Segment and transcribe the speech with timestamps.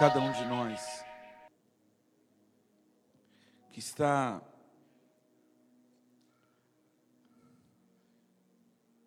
[0.00, 1.04] cada um de nós
[3.70, 4.42] que está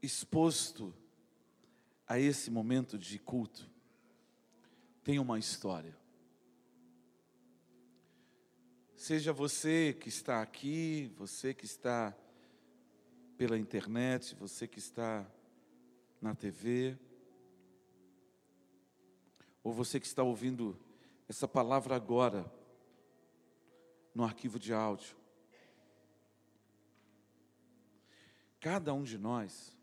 [0.03, 0.94] exposto
[2.08, 3.67] a esse momento de culto
[5.03, 5.97] tem uma história.
[8.96, 12.15] Seja você que está aqui, você que está
[13.35, 15.25] pela internet, você que está
[16.21, 16.99] na TV,
[19.63, 20.83] ou você que está ouvindo
[21.27, 22.52] essa palavra agora
[24.13, 25.16] no arquivo de áudio.
[28.59, 29.76] Cada um de nós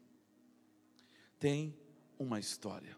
[1.39, 1.77] tem
[2.19, 2.97] uma história.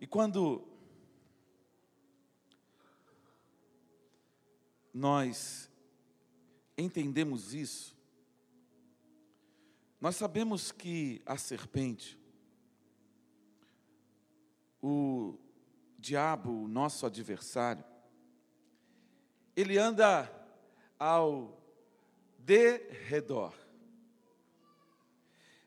[0.00, 0.66] E quando
[4.92, 5.70] nós
[6.76, 7.96] entendemos isso,
[10.00, 12.18] nós sabemos que a serpente,
[14.82, 15.38] o
[15.98, 17.84] diabo, o nosso adversário,
[19.54, 20.30] ele anda
[20.98, 21.60] ao
[22.38, 23.54] derredor.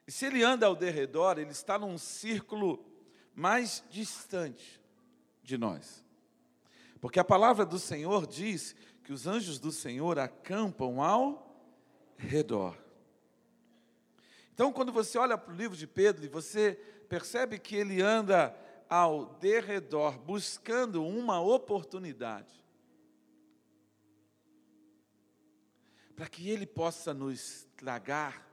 [0.07, 2.83] E se ele anda ao derredor, ele está num círculo
[3.33, 4.81] mais distante
[5.41, 6.03] de nós.
[6.99, 11.53] Porque a palavra do Senhor diz que os anjos do Senhor acampam ao
[12.17, 12.77] redor.
[14.53, 16.73] Então, quando você olha para o livro de Pedro e você
[17.09, 18.55] percebe que ele anda
[18.89, 22.53] ao derredor, buscando uma oportunidade,
[26.15, 28.47] para que ele possa nos tragar,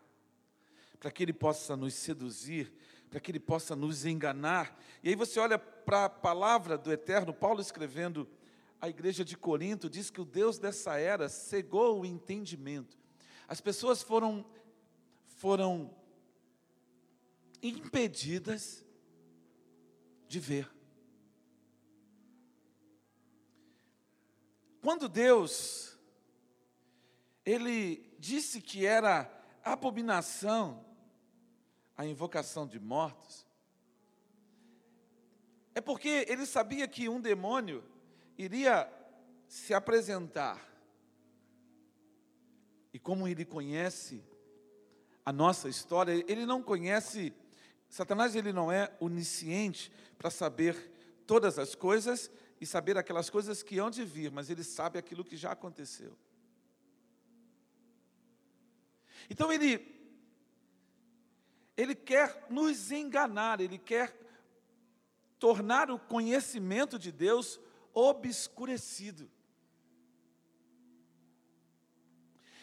[0.99, 2.73] para que ele possa nos seduzir,
[3.09, 4.79] para que ele possa nos enganar.
[5.03, 8.29] E aí você olha para a palavra do Eterno, Paulo escrevendo
[8.81, 12.97] a igreja de Corinto diz que o Deus dessa era cegou o entendimento.
[13.47, 14.45] As pessoas foram
[15.37, 15.95] foram
[17.63, 18.85] impedidas
[20.31, 20.71] de ver.
[24.81, 25.99] Quando Deus
[27.45, 29.29] ele disse que era
[29.65, 30.87] abominação
[31.97, 33.45] a invocação de mortos,
[35.75, 37.83] é porque ele sabia que um demônio
[38.39, 38.89] iria
[39.49, 40.65] se apresentar.
[42.93, 44.23] E como ele conhece
[45.27, 47.35] a nossa história, ele não conhece,
[47.91, 50.93] Satanás ele não é onisciente para saber
[51.27, 52.31] todas as coisas
[52.61, 56.17] e saber aquelas coisas que hão de vir, mas ele sabe aquilo que já aconteceu.
[59.29, 59.99] Então ele
[61.77, 64.15] ele quer nos enganar, ele quer
[65.39, 67.59] tornar o conhecimento de Deus
[67.93, 69.31] obscurecido.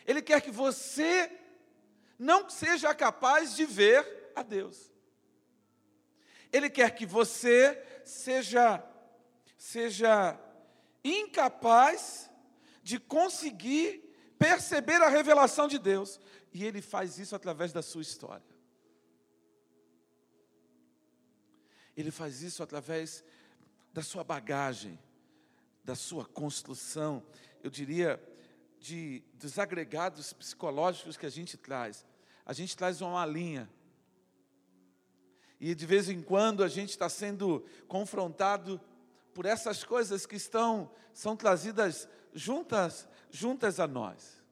[0.05, 1.31] Ele quer que você
[2.17, 4.96] não seja capaz de ver a Deus.
[6.51, 8.83] Ele quer que você seja
[9.57, 10.39] seja
[11.03, 12.29] incapaz
[12.83, 14.03] de conseguir
[14.37, 16.19] perceber a revelação de Deus,
[16.53, 18.45] e ele faz isso através da sua história.
[21.95, 23.23] Ele faz isso através
[23.91, 24.99] da sua bagagem,
[25.83, 27.25] da sua construção,
[27.63, 28.21] eu diria,
[28.79, 32.05] de, dos agregados psicológicos que a gente traz.
[32.45, 33.67] A gente traz uma linha.
[35.59, 38.79] E de vez em quando a gente está sendo confrontado
[39.33, 44.43] por essas coisas que estão, são trazidas juntas, juntas a nós.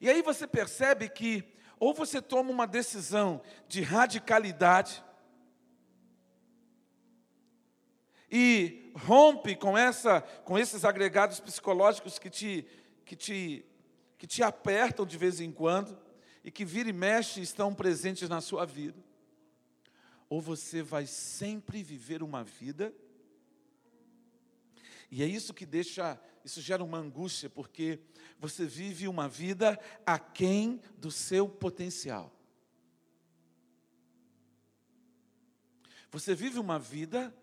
[0.00, 1.44] E aí você percebe que,
[1.78, 5.02] ou você toma uma decisão de radicalidade,
[8.30, 12.66] e rompe com essa com esses agregados psicológicos que te
[13.04, 13.64] que te
[14.18, 15.96] que te apertam de vez em quando
[16.42, 19.05] e que vira e mexe estão presentes na sua vida.
[20.28, 22.94] Ou você vai sempre viver uma vida
[25.10, 28.00] e é isso que deixa, isso gera uma angústia, porque
[28.38, 32.32] você vive uma vida aquém do seu potencial.
[36.10, 37.34] Você vive uma vida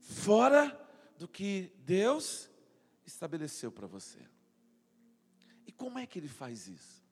[0.00, 0.78] fora
[1.18, 2.50] do que Deus
[3.06, 4.18] estabeleceu para você.
[5.66, 7.04] E como é que ele faz isso?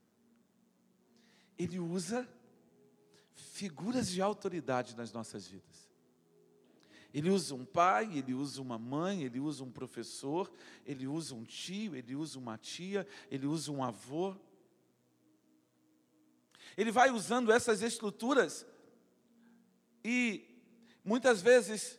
[1.59, 2.29] Ele usa
[3.37, 5.87] figuras de autoridade nas nossas vidas.
[7.13, 10.53] Ele usa um pai, ele usa uma mãe, ele usa um professor,
[10.85, 14.37] ele usa um tio, ele usa uma tia, ele usa um avô.
[16.77, 18.67] Ele vai usando essas estruturas
[20.05, 20.45] e
[21.03, 21.99] muitas vezes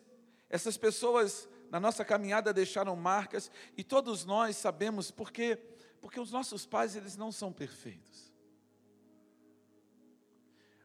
[0.50, 5.58] essas pessoas na nossa caminhada deixaram marcas e todos nós sabemos por quê?
[6.00, 8.27] Porque os nossos pais, eles não são perfeitos.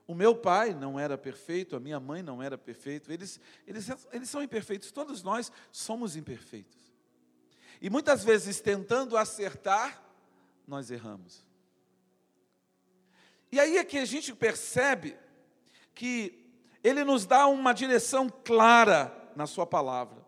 [0.07, 4.29] O meu pai não era perfeito, a minha mãe não era perfeito, eles, eles, eles
[4.29, 6.93] são imperfeitos, todos nós somos imperfeitos.
[7.81, 10.03] E muitas vezes, tentando acertar,
[10.67, 11.45] nós erramos.
[13.51, 15.17] E aí é que a gente percebe
[15.95, 16.49] que
[16.83, 20.25] Ele nos dá uma direção clara na Sua palavra,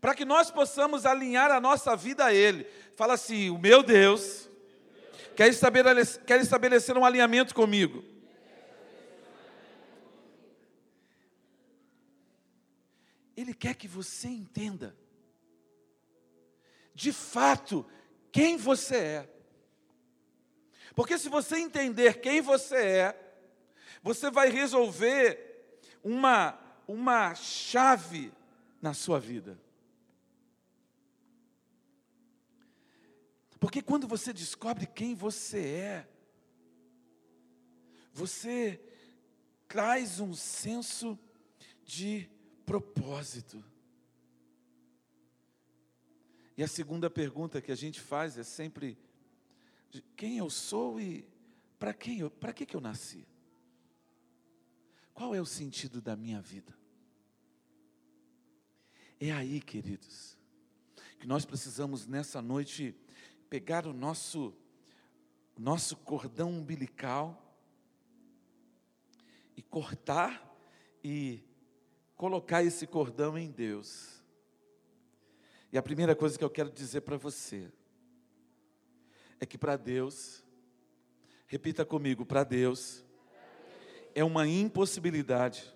[0.00, 2.64] para que nós possamos alinhar a nossa vida a Ele.
[2.94, 4.49] Fala assim: o meu Deus
[5.36, 8.04] quer estabelecer, quer estabelecer um alinhamento comigo.
[13.36, 14.94] Ele quer que você entenda,
[16.94, 17.86] de fato,
[18.30, 19.34] quem você é.
[20.94, 23.32] Porque se você entender quem você é,
[24.02, 28.32] você vai resolver uma, uma chave
[28.80, 29.58] na sua vida.
[33.60, 36.08] Porque quando você descobre quem você é,
[38.10, 38.82] você
[39.68, 41.18] traz um senso
[41.84, 42.28] de
[42.64, 43.62] propósito.
[46.56, 48.98] E a segunda pergunta que a gente faz é sempre:
[50.16, 51.28] quem eu sou e
[51.78, 53.26] para quem eu, para que que eu nasci?
[55.12, 56.74] Qual é o sentido da minha vida?
[59.20, 60.38] É aí, queridos,
[61.18, 62.94] que nós precisamos nessa noite
[63.50, 64.54] pegar o nosso
[65.58, 67.58] nosso cordão umbilical
[69.54, 70.56] e cortar
[71.04, 71.44] e
[72.16, 74.22] colocar esse cordão em Deus.
[75.70, 77.70] E a primeira coisa que eu quero dizer para você
[79.38, 80.42] é que para Deus,
[81.46, 83.04] repita comigo, para Deus
[84.14, 85.74] é uma impossibilidade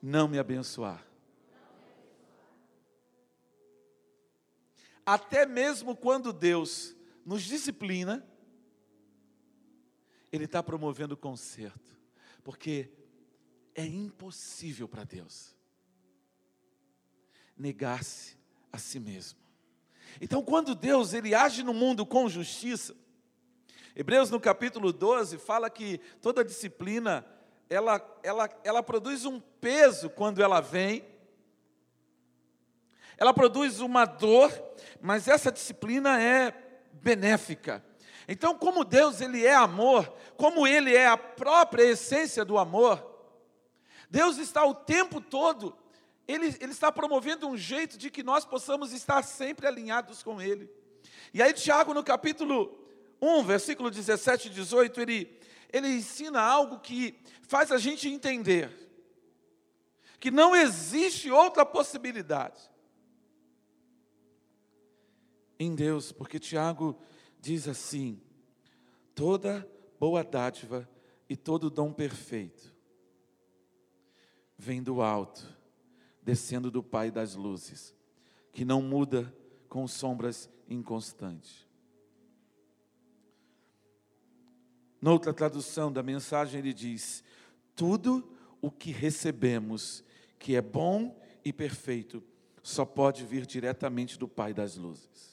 [0.00, 1.11] não me abençoar.
[5.04, 8.26] Até mesmo quando Deus nos disciplina,
[10.30, 11.98] Ele está promovendo conserto,
[12.42, 12.90] porque
[13.74, 15.54] é impossível para Deus
[17.56, 18.36] negar-se
[18.72, 19.38] a si mesmo.
[20.20, 22.94] Então, quando Deus ele age no mundo com justiça,
[23.94, 27.26] Hebreus no capítulo 12 fala que toda disciplina
[27.68, 31.04] ela, ela, ela produz um peso quando ela vem,
[33.22, 34.52] ela produz uma dor,
[35.00, 36.52] mas essa disciplina é
[36.94, 37.80] benéfica.
[38.26, 43.00] Então, como Deus ele é amor, como ele é a própria essência do amor,
[44.10, 45.72] Deus está o tempo todo,
[46.26, 50.68] ele, ele está promovendo um jeito de que nós possamos estar sempre alinhados com Ele.
[51.32, 52.76] E aí, Tiago, no capítulo
[53.20, 55.40] 1, versículo 17 e 18, ele,
[55.72, 57.16] ele ensina algo que
[57.46, 58.68] faz a gente entender
[60.18, 62.71] que não existe outra possibilidade
[65.62, 66.98] em Deus, porque Tiago
[67.40, 68.20] diz assim:
[69.14, 69.68] toda
[69.98, 70.88] boa dádiva
[71.28, 72.74] e todo dom perfeito
[74.58, 75.46] vem do alto,
[76.22, 77.94] descendo do Pai das luzes,
[78.52, 79.34] que não muda
[79.68, 81.66] com sombras inconstantes.
[85.00, 87.24] Noutra tradução da mensagem, ele diz:
[87.74, 90.04] Tudo o que recebemos,
[90.38, 92.22] que é bom e perfeito,
[92.62, 95.31] só pode vir diretamente do Pai das luzes.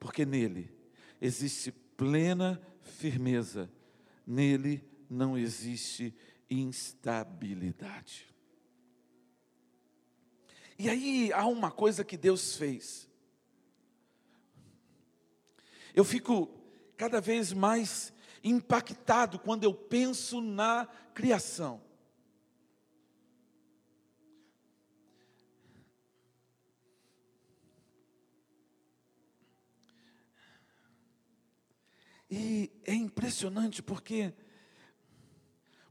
[0.00, 0.74] Porque nele
[1.20, 3.70] existe plena firmeza,
[4.26, 6.12] nele não existe
[6.48, 8.26] instabilidade.
[10.78, 13.06] E aí há uma coisa que Deus fez.
[15.94, 16.48] Eu fico
[16.96, 21.82] cada vez mais impactado quando eu penso na criação.
[32.30, 34.32] E é impressionante porque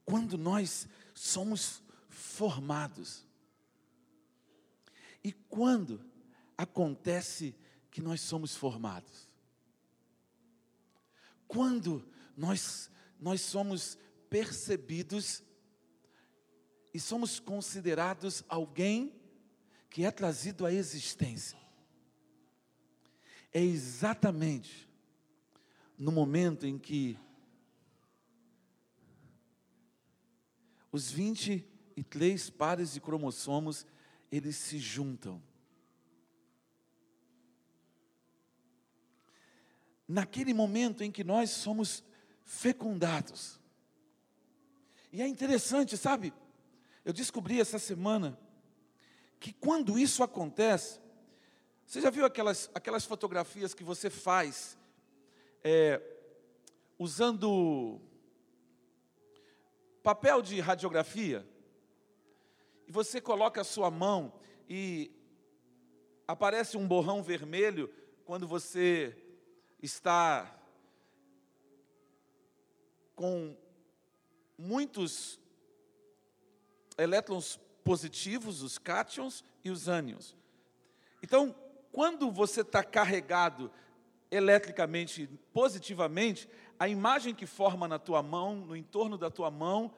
[0.06, 3.28] quando nós somos formados,
[5.24, 6.04] e quando
[6.58, 7.56] acontece
[7.92, 9.30] que nós somos formados?
[11.48, 13.98] Quando nós, nós somos
[14.30, 15.44] percebidos
[16.94, 19.14] e somos considerados alguém
[19.90, 21.60] que é trazido à existência,
[23.52, 24.89] é exatamente
[26.00, 27.20] no momento em que
[30.92, 33.86] os 23 pares de cromossomos
[34.32, 35.44] eles se juntam
[40.10, 42.04] naquele momento em que nós somos
[42.44, 43.60] fecundados.
[45.14, 46.34] E é interessante, sabe?
[47.06, 48.40] Eu descobri essa semana
[49.40, 51.00] que quando isso acontece,
[51.86, 54.79] você já viu aquelas, aquelas fotografias que você faz
[55.64, 56.02] é,
[56.98, 58.00] usando
[60.02, 61.48] papel de radiografia,
[62.88, 64.34] e você coloca a sua mão
[64.68, 65.12] e
[66.28, 67.94] aparece um borrão vermelho
[68.26, 69.16] quando você
[69.82, 70.60] está
[73.16, 73.56] com
[74.58, 75.40] muitos
[76.98, 80.36] elétrons positivos, os cátions e os ânions.
[81.22, 81.56] Então,
[81.92, 83.72] quando você está carregado
[84.32, 86.48] eletricamente, positivamente,
[86.80, 89.94] a imagem que forma na tua mão, no entorno da tua mão,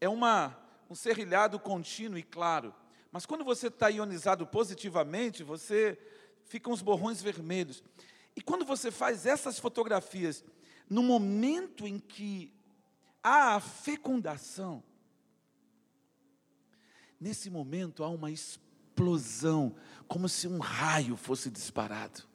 [0.00, 0.58] é uma,
[0.90, 2.74] um serrilhado contínuo e claro.
[3.10, 5.98] Mas quando você está ionizado positivamente, você
[6.44, 7.82] fica uns borrões vermelhos.
[8.34, 10.44] E quando você faz essas fotografias,
[10.88, 12.52] no momento em que
[13.22, 14.82] há a fecundação,
[17.20, 19.76] nesse momento há uma explosão,
[20.08, 22.31] como se um raio fosse disparado.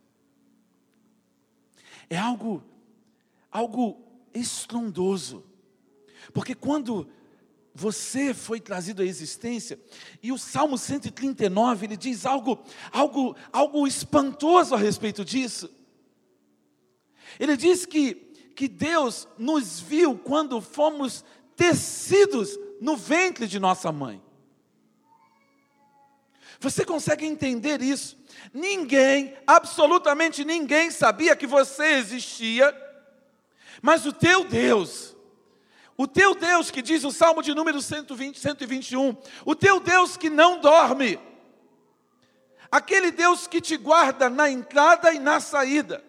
[2.10, 2.64] É algo,
[3.52, 4.02] algo
[4.34, 5.44] estrondoso.
[6.34, 7.08] Porque quando
[7.74, 9.80] você foi trazido à existência,
[10.22, 12.60] e o Salmo 139, ele diz algo,
[12.92, 15.70] algo, algo espantoso a respeito disso.
[17.40, 18.16] Ele diz que,
[18.56, 21.24] que Deus nos viu quando fomos
[21.56, 24.22] tecidos no ventre de nossa mãe.
[26.60, 28.18] Você consegue entender isso?
[28.54, 32.76] Ninguém, absolutamente ninguém sabia que você existia,
[33.82, 35.16] mas o teu Deus,
[35.96, 39.16] o teu Deus que diz o Salmo de número 120, 121,
[39.46, 41.20] o teu Deus que não dorme,
[42.72, 46.04] aquele Deus que te guarda na entrada e na saída,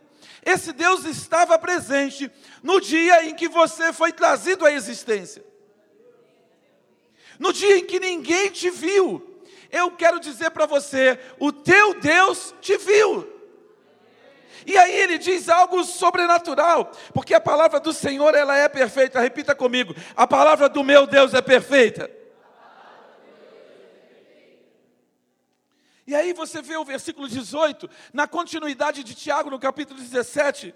[0.45, 2.31] esse Deus estava presente
[2.63, 5.45] no dia em que você foi trazido à existência.
[7.39, 9.38] No dia em que ninguém te viu,
[9.71, 13.37] eu quero dizer para você: o teu Deus te viu.
[14.67, 19.21] E aí ele diz algo sobrenatural, porque a palavra do Senhor ela é perfeita.
[19.21, 22.11] Repita comigo: a palavra do meu Deus é perfeita.
[26.07, 30.75] E aí você vê o versículo 18, na continuidade de Tiago, no capítulo 17.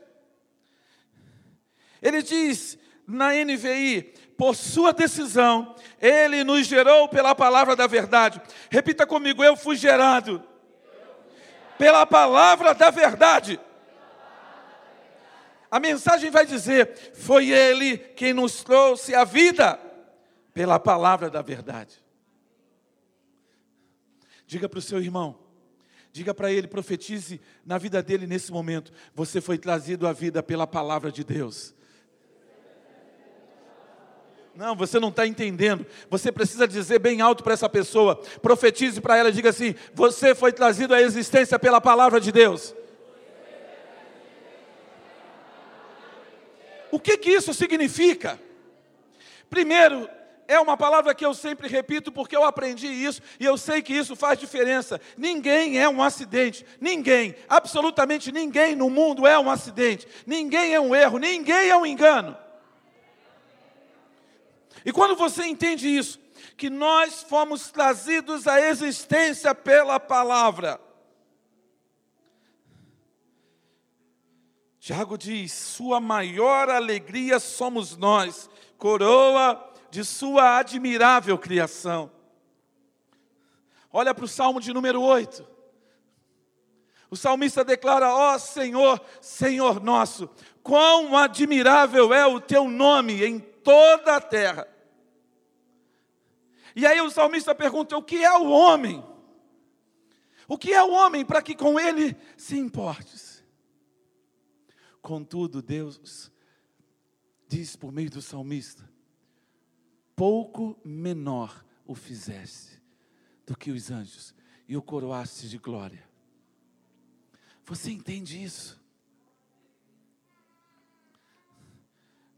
[2.03, 8.43] Ele diz na NVI: por sua decisão, ele nos gerou pela palavra da verdade.
[8.69, 10.43] Repita comigo: eu fui gerado
[11.79, 13.61] pela palavra da verdade.
[15.71, 19.79] A mensagem vai dizer: foi ele quem nos trouxe a vida
[20.53, 22.03] pela palavra da verdade.
[24.45, 25.39] Diga para o seu irmão,
[26.11, 30.67] diga para ele, profetize na vida dele nesse momento: você foi trazido à vida pela
[30.67, 31.73] palavra de Deus.
[34.55, 35.87] Não, você não está entendendo.
[36.11, 38.17] Você precisa dizer bem alto para essa pessoa.
[38.43, 42.75] Profetize para ela, diga assim: Você foi trazido à existência pela palavra de Deus.
[46.91, 48.39] O que que isso significa?
[49.49, 50.07] Primeiro,
[50.47, 53.95] é uma palavra que eu sempre repito porque eu aprendi isso e eu sei que
[53.95, 55.01] isso faz diferença.
[55.17, 60.95] Ninguém é um acidente, ninguém, absolutamente ninguém no mundo é um acidente, ninguém é um
[60.95, 62.37] erro, ninguém é um engano.
[64.85, 66.19] E quando você entende isso,
[66.57, 70.81] que nós fomos trazidos à existência pela palavra.
[74.79, 82.11] Tiago diz: Sua maior alegria somos nós, coroa de Sua admirável criação.
[83.93, 85.47] Olha para o salmo de número 8.
[87.11, 90.29] O salmista declara: Ó oh, Senhor, Senhor nosso,
[90.63, 94.72] quão admirável é o teu nome em toda a terra.
[96.75, 99.05] E aí o salmista pergunta: o que é o homem?
[100.49, 103.45] O que é o homem para que com ele se importes?
[105.01, 106.31] Contudo, Deus
[107.49, 108.89] diz por meio do salmista:
[110.17, 112.81] pouco menor o fizeste
[113.47, 114.35] do que os anjos
[114.69, 116.09] e o coroaste de glória.
[117.65, 118.81] Você entende isso?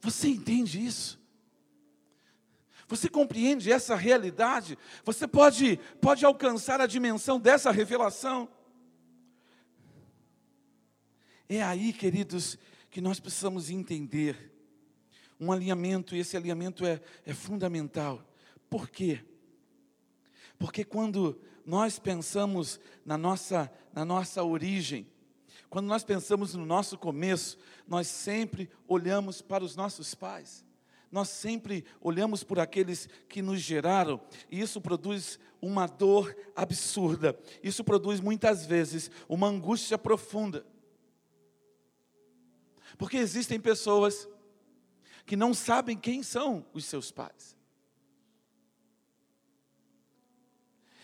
[0.01, 1.24] Você entende isso?
[2.95, 4.79] Você compreende essa realidade?
[5.05, 8.49] Você pode, pode alcançar a dimensão dessa revelação?
[11.49, 12.57] É aí, queridos,
[12.93, 14.53] que nós precisamos entender
[15.41, 18.25] um alinhamento, e esse alinhamento é, é fundamental.
[18.71, 19.25] Por quê?
[20.57, 25.11] Porque quando nós pensamos na nossa, na nossa origem,
[25.69, 27.59] quando nós pensamos no nosso começo,
[27.89, 30.65] nós sempre olhamos para os nossos pais
[31.15, 37.85] nós sempre olhamos por aqueles que nos geraram, e isso produz uma dor absurda, isso
[37.85, 40.67] produz muitas vezes uma angústia profunda.
[42.99, 44.29] Porque existem pessoas
[45.25, 47.57] que não sabem quem são os seus pais.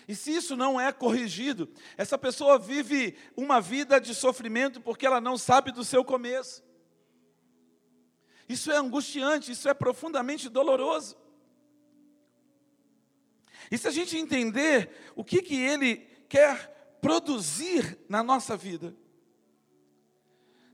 [0.08, 5.20] E se isso não é corrigido, essa pessoa vive uma vida de sofrimento porque ela
[5.20, 6.68] não sabe do seu começo.
[8.50, 11.16] Isso é angustiante, isso é profundamente doloroso.
[13.70, 18.92] E se a gente entender o que, que ele quer produzir na nossa vida,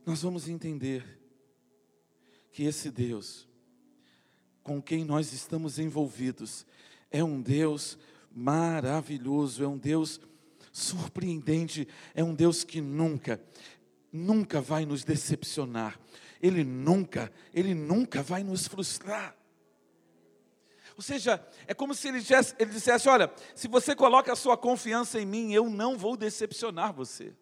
[0.06, 1.20] nós vamos entender
[2.50, 3.46] que esse Deus,
[4.62, 6.64] com quem nós estamos envolvidos,
[7.10, 7.98] é um Deus
[8.32, 10.18] maravilhoso, é um Deus
[10.72, 13.38] surpreendente, é um Deus que nunca,
[14.10, 16.00] nunca vai nos decepcionar,
[16.42, 19.36] Ele nunca, Ele nunca vai nos frustrar.
[20.96, 24.56] Ou seja, é como se ele dissesse, ele dissesse: Olha, se você coloca a sua
[24.56, 27.34] confiança em mim, eu não vou decepcionar você.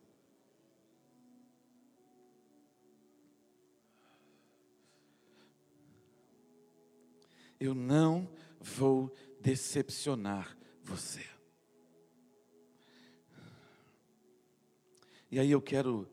[7.61, 8.29] Eu não
[8.61, 11.25] vou decepcionar você.
[15.31, 16.09] E aí eu quero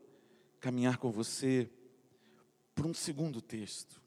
[0.60, 1.68] caminhar com você
[2.74, 4.02] para um segundo texto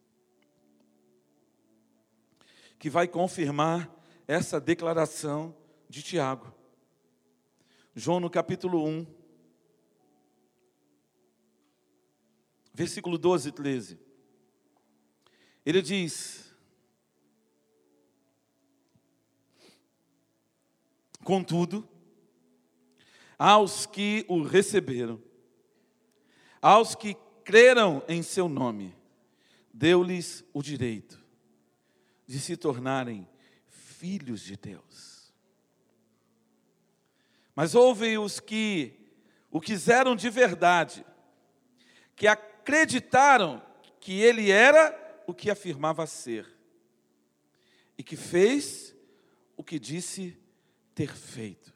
[2.78, 3.90] que vai confirmar
[4.28, 5.56] essa declaração
[5.90, 6.54] de Tiago.
[7.96, 9.08] João no capítulo 1,
[12.74, 14.00] versículo 12 e 13.
[15.66, 16.54] Ele diz:
[21.24, 21.90] Contudo,
[23.40, 25.20] aos que o receberam,
[26.62, 28.94] aos que creram em seu nome,
[29.72, 31.24] deu-lhes o direito
[32.26, 33.30] de se tornarem
[33.68, 35.32] filhos de Deus.
[37.56, 39.00] Mas houve os que
[39.52, 41.06] o quiseram de verdade,
[42.16, 43.64] que acreditaram
[44.02, 46.52] que ele era o que afirmava ser,
[47.98, 48.94] e que fez
[49.56, 50.38] o que disse
[50.96, 51.74] ter feito.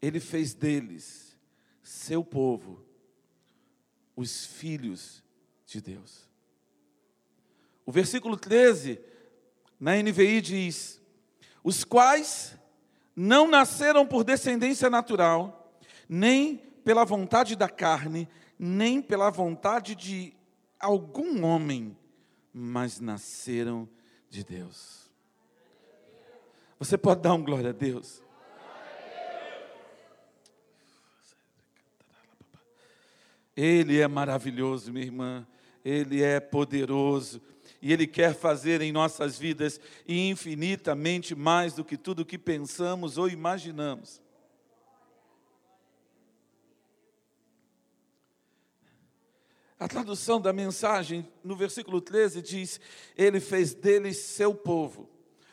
[0.00, 1.36] Ele fez deles,
[1.82, 2.89] seu povo,
[4.20, 5.24] os filhos
[5.64, 6.28] de Deus.
[7.86, 9.00] O versículo 13,
[9.78, 11.00] na NVI diz:
[11.64, 12.54] Os quais
[13.16, 15.74] não nasceram por descendência natural,
[16.08, 18.28] nem pela vontade da carne,
[18.58, 20.34] nem pela vontade de
[20.78, 21.96] algum homem,
[22.52, 23.88] mas nasceram
[24.28, 25.10] de Deus.
[26.78, 28.22] Você pode dar um glória a Deus?
[33.56, 35.46] Ele é maravilhoso, minha irmã.
[35.84, 37.40] Ele é poderoso
[37.80, 43.28] e Ele quer fazer em nossas vidas infinitamente mais do que tudo que pensamos ou
[43.28, 44.20] imaginamos.
[49.78, 52.78] A tradução da mensagem no versículo 13 diz:
[53.16, 55.08] Ele fez deles seu povo,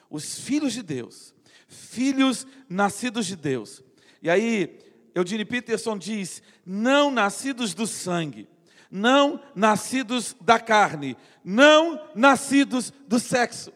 [0.09, 1.33] os filhos de Deus,
[1.65, 3.81] filhos nascidos de Deus.
[4.21, 4.77] E aí,
[5.17, 8.47] Eugene Peterson diz: não nascidos do sangue,
[8.89, 13.73] não nascidos da carne, não nascidos do sexo.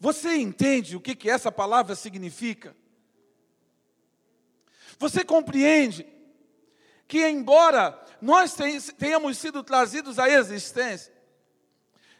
[0.00, 2.76] Você entende o que, que essa palavra significa?
[4.98, 6.06] Você compreende
[7.06, 8.56] que, embora nós
[8.98, 11.14] tenhamos sido trazidos à existência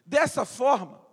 [0.05, 1.06] dessa forma,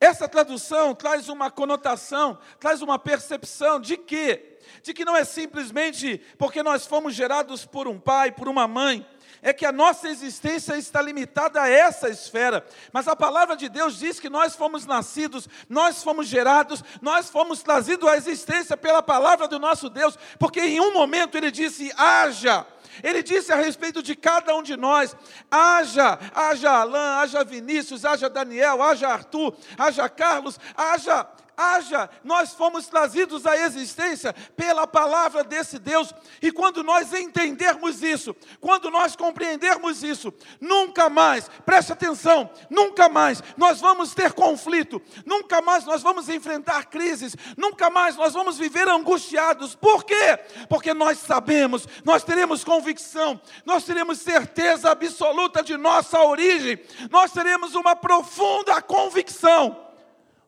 [0.00, 4.48] essa tradução traz uma conotação, traz uma percepção de que
[4.82, 9.06] de que não é simplesmente porque nós fomos gerados por um pai, por uma mãe,
[9.42, 12.64] é que a nossa existência está limitada a essa esfera.
[12.92, 17.62] Mas a palavra de Deus diz que nós fomos nascidos, nós fomos gerados, nós fomos
[17.62, 22.66] trazidos à existência pela palavra do nosso Deus, porque em um momento ele disse: haja.
[23.02, 25.14] Ele disse a respeito de cada um de nós:
[25.50, 31.26] haja, haja Alain, haja Vinícius, haja Daniel, haja Arthur, haja Carlos, haja
[31.60, 38.34] haja, nós fomos trazidos à existência pela palavra desse Deus, e quando nós entendermos isso,
[38.60, 45.60] quando nós compreendermos isso, nunca mais, preste atenção, nunca mais nós vamos ter conflito, nunca
[45.60, 50.38] mais nós vamos enfrentar crises, nunca mais nós vamos viver angustiados, por quê?
[50.68, 57.74] Porque nós sabemos, nós teremos convicção, nós teremos certeza absoluta de nossa origem, nós teremos
[57.74, 59.89] uma profunda convicção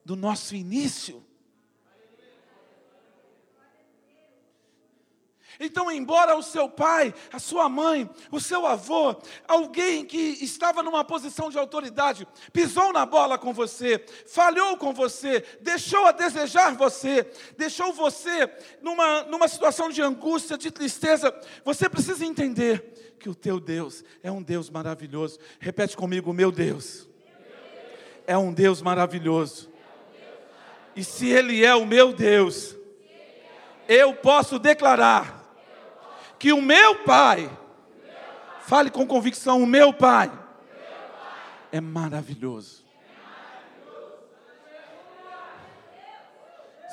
[0.04, 1.24] do nosso início.
[5.60, 9.14] Então, embora o seu pai, a sua mãe, o seu avô,
[9.46, 15.44] alguém que estava numa posição de autoridade, pisou na bola com você, falhou com você,
[15.60, 21.32] deixou a desejar você, deixou você numa, numa situação de angústia, de tristeza,
[21.64, 25.38] você precisa entender que o teu Deus é um Deus maravilhoso.
[25.60, 27.08] Repete comigo: meu Deus
[28.26, 29.71] é um Deus maravilhoso.
[30.94, 32.76] E se Ele é o meu Deus,
[33.88, 35.42] eu posso declarar
[36.38, 37.50] que o meu pai,
[38.62, 40.30] fale com convicção, o meu pai
[41.70, 42.84] é maravilhoso.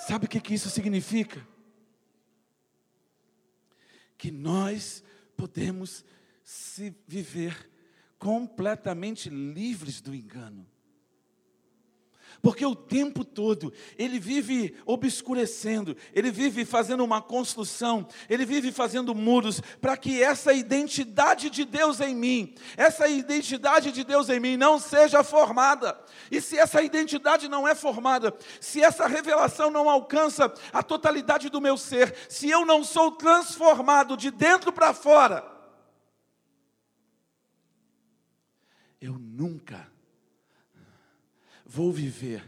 [0.08, 1.46] Sabe o que, isso significa?
[4.18, 5.04] Que nós
[5.36, 6.04] podemos
[6.44, 7.70] se viver
[8.18, 10.66] completamente livres do engano.
[12.42, 19.14] Porque o tempo todo ele vive obscurecendo, ele vive fazendo uma construção, ele vive fazendo
[19.14, 24.56] muros para que essa identidade de Deus em mim, essa identidade de Deus em mim
[24.56, 26.00] não seja formada.
[26.32, 31.60] E se essa identidade não é formada, se essa revelação não alcança a totalidade do
[31.60, 35.44] meu ser, se eu não sou transformado de dentro para fora,
[39.02, 39.99] eu nunca
[41.70, 42.44] vou viver,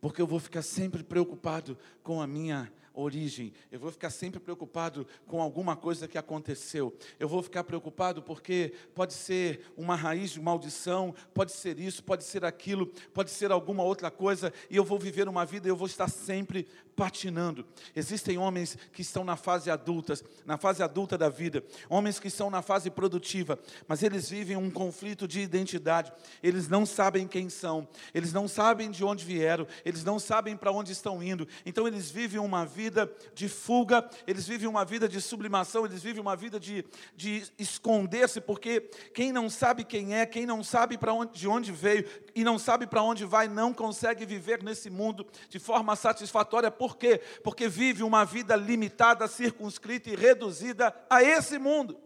[0.00, 5.04] porque eu vou ficar sempre preocupado com a minha origem, eu vou ficar sempre preocupado
[5.26, 10.40] com alguma coisa que aconteceu, eu vou ficar preocupado porque pode ser uma raiz de
[10.40, 15.00] maldição, pode ser isso, pode ser aquilo, pode ser alguma outra coisa, e eu vou
[15.00, 17.64] viver uma vida, eu vou estar sempre patinando.
[17.94, 22.50] Existem homens que estão na fase adulta, na fase adulta da vida, homens que estão
[22.50, 26.12] na fase produtiva, mas eles vivem um conflito de identidade.
[26.42, 30.72] Eles não sabem quem são, eles não sabem de onde vieram, eles não sabem para
[30.72, 31.46] onde estão indo.
[31.66, 36.20] Então eles vivem uma vida de fuga, eles vivem uma vida de sublimação, eles vivem
[36.20, 36.84] uma vida de,
[37.16, 38.80] de esconder-se, porque
[39.12, 42.04] quem não sabe quem é, quem não sabe para onde, de onde veio
[42.34, 47.18] e não sabe para onde vai, não consegue viver nesse mundo de forma satisfatória quê?
[47.42, 51.98] Porque vive uma vida limitada, circunscrita e reduzida a esse mundo.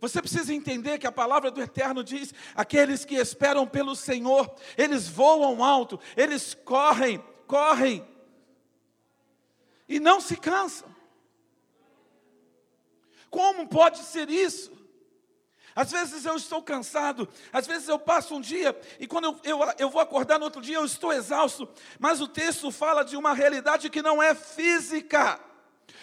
[0.00, 5.06] Você precisa entender que a palavra do Eterno diz: aqueles que esperam pelo Senhor, eles
[5.08, 8.06] voam alto, eles correm, correm,
[9.88, 10.88] e não se cansam.
[13.28, 14.79] Como pode ser isso?
[15.74, 19.74] Às vezes eu estou cansado, às vezes eu passo um dia e quando eu, eu,
[19.78, 23.32] eu, vou acordar no outro dia eu estou exausto, mas o texto fala de uma
[23.32, 25.38] realidade que não é física.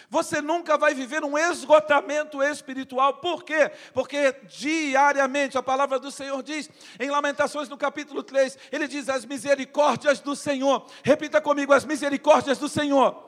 [0.09, 3.71] Você nunca vai viver um esgotamento espiritual, por quê?
[3.93, 9.25] Porque diariamente a palavra do Senhor diz, em Lamentações no capítulo 3, ele diz: As
[9.25, 13.27] misericórdias do Senhor, repita comigo: as misericórdias do Senhor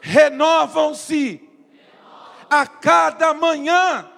[0.00, 1.42] renovam-se
[2.48, 4.08] a cada manhã.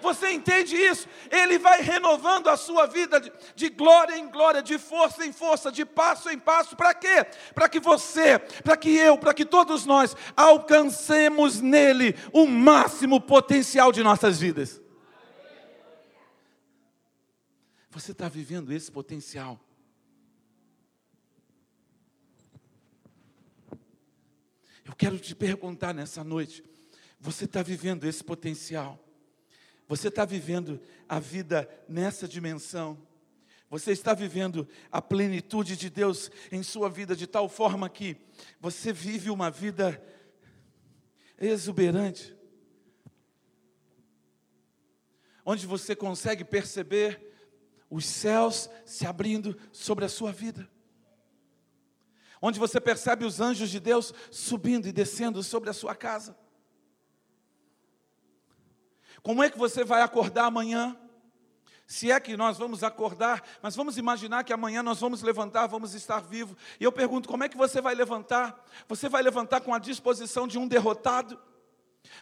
[0.00, 1.08] Você entende isso?
[1.30, 5.72] Ele vai renovando a sua vida de, de, glória em glória, de força em força,
[5.72, 6.76] de passo em passo.
[6.76, 7.24] Para quê?
[7.54, 13.90] Para que você, para que eu, para que todos nós alcancemos nele o máximo potencial
[13.90, 14.80] de nossas vidas.
[17.90, 19.58] Você está vivendo esse potencial.
[24.84, 26.64] Eu quero te perguntar nessa noite:
[27.18, 29.07] você está vivendo esse potencial?
[29.88, 32.98] Você está vivendo a vida nessa dimensão.
[33.70, 38.16] Você está vivendo a plenitude de Deus em sua vida de tal forma que
[38.60, 40.02] você vive uma vida
[41.38, 42.36] exuberante.
[45.44, 47.26] Onde você consegue perceber
[47.88, 50.68] os céus se abrindo sobre a sua vida.
[52.42, 56.36] Onde você percebe os anjos de Deus subindo e descendo sobre a sua casa.
[59.22, 60.96] Como é que você vai acordar amanhã?
[61.86, 65.94] Se é que nós vamos acordar, mas vamos imaginar que amanhã nós vamos levantar, vamos
[65.94, 66.54] estar vivos.
[66.78, 68.62] E eu pergunto: como é que você vai levantar?
[68.86, 71.40] Você vai levantar com a disposição de um derrotado?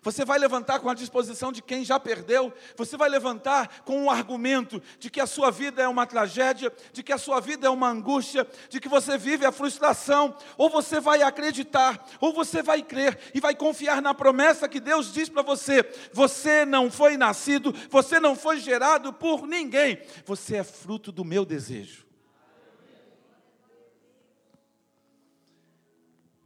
[0.02, 4.10] Você vai levantar com a disposição de quem já perdeu, você vai levantar com o
[4.10, 7.70] argumento de que a sua vida é uma tragédia, de que a sua vida é
[7.70, 12.82] uma angústia, de que você vive a frustração, ou você vai acreditar, ou você vai
[12.82, 17.74] crer e vai confiar na promessa que Deus diz para você: você não foi nascido,
[17.90, 22.06] você não foi gerado por ninguém, você é fruto do meu desejo.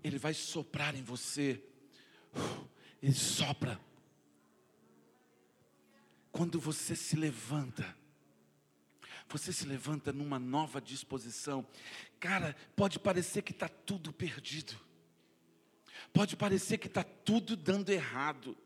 [0.03, 1.62] Ele vai soprar em você.
[3.03, 3.81] Ele sopra.
[6.31, 7.97] Quando você se levanta,
[9.29, 11.67] você se levanta numa nova disposição.
[12.19, 14.75] Cara, pode parecer que está tudo perdido,
[16.13, 18.57] pode parecer que está tudo dando errado.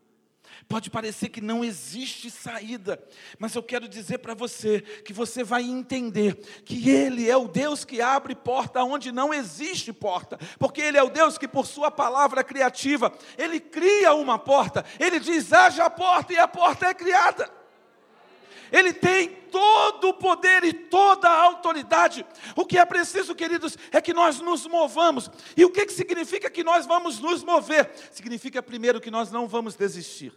[0.67, 3.01] Pode parecer que não existe saída,
[3.37, 7.85] mas eu quero dizer para você que você vai entender que Ele é o Deus
[7.85, 11.91] que abre porta onde não existe porta, porque Ele é o Deus que, por Sua
[11.91, 16.93] palavra criativa, Ele cria uma porta, Ele diz: haja a porta e a porta é
[16.93, 17.64] criada.
[18.71, 22.25] Ele tem todo o poder e toda a autoridade.
[22.55, 25.29] O que é preciso, queridos, é que nós nos movamos.
[25.55, 27.91] E o que, que significa que nós vamos nos mover?
[28.11, 30.33] Significa, primeiro, que nós não vamos desistir.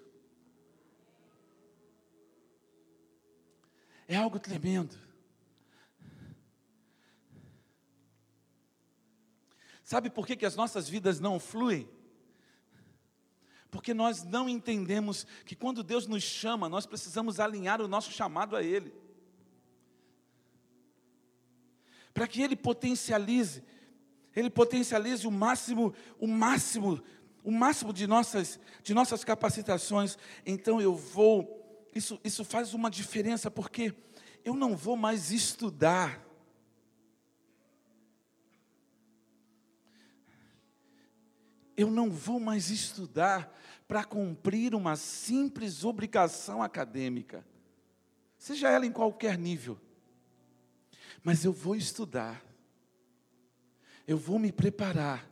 [4.06, 4.96] É algo tremendo.
[9.84, 11.88] Sabe por que, que as nossas vidas não fluem?
[13.70, 18.56] Porque nós não entendemos que quando Deus nos chama, nós precisamos alinhar o nosso chamado
[18.56, 18.92] a Ele.
[22.14, 23.62] Para que Ele potencialize,
[24.34, 27.02] Ele potencialize o máximo, o máximo,
[27.44, 30.16] o máximo de nossas, de nossas capacitações.
[30.46, 33.94] Então eu vou, isso, isso faz uma diferença, porque
[34.44, 36.26] eu não vou mais estudar.
[41.78, 47.46] Eu não vou mais estudar para cumprir uma simples obrigação acadêmica,
[48.36, 49.78] seja ela em qualquer nível.
[51.22, 52.44] Mas eu vou estudar,
[54.08, 55.30] eu vou me preparar,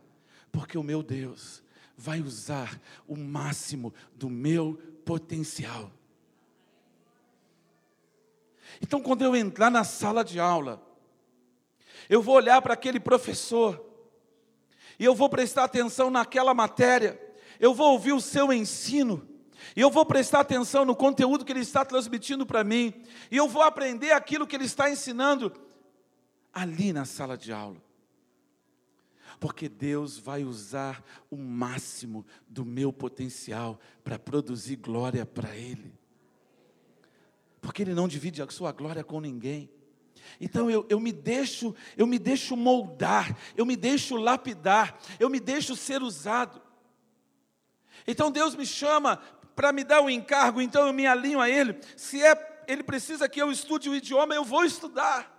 [0.49, 1.61] porque o meu Deus
[1.97, 5.91] vai usar o máximo do meu potencial.
[8.81, 10.81] Então, quando eu entrar na sala de aula,
[12.09, 13.86] eu vou olhar para aquele professor,
[14.99, 17.19] e eu vou prestar atenção naquela matéria,
[17.59, 19.27] eu vou ouvir o seu ensino,
[19.75, 22.93] e eu vou prestar atenção no conteúdo que ele está transmitindo para mim,
[23.29, 25.51] e eu vou aprender aquilo que ele está ensinando
[26.53, 27.81] ali na sala de aula.
[29.39, 35.93] Porque Deus vai usar o máximo do meu potencial para produzir glória para Ele.
[37.61, 39.69] Porque Ele não divide a sua glória com ninguém.
[40.39, 45.39] Então eu, eu me deixo, eu me deixo moldar, eu me deixo lapidar, eu me
[45.39, 46.61] deixo ser usado.
[48.05, 49.17] Então Deus me chama
[49.55, 51.79] para me dar um encargo, então eu me alinho a Ele.
[51.95, 55.36] Se é, Ele precisa que eu estude o idioma, eu vou estudar.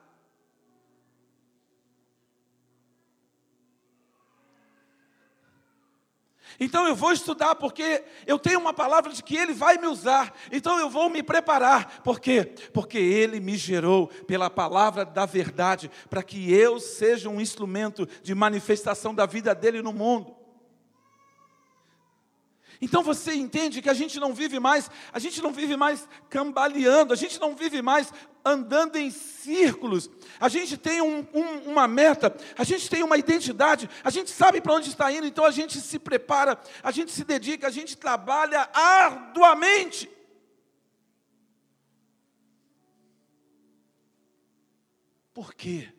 [6.61, 10.35] Então eu vou estudar porque eu tenho uma palavra de que Ele vai me usar.
[10.51, 12.01] Então eu vou me preparar.
[12.03, 12.53] Por quê?
[12.73, 18.35] Porque Ele me gerou pela palavra da verdade, para que eu seja um instrumento de
[18.35, 20.38] manifestação da vida dele no mundo.
[22.81, 27.13] Então você entende que a gente não vive mais, a gente não vive mais cambaleando,
[27.13, 28.13] a gente não vive mais
[28.45, 30.09] andando em círculos.
[30.39, 34.61] A gente tem um, um, uma meta, a gente tem uma identidade, a gente sabe
[34.61, 37.97] para onde está indo, então a gente se prepara, a gente se dedica, a gente
[37.97, 40.09] trabalha arduamente.
[45.35, 45.93] Por quê?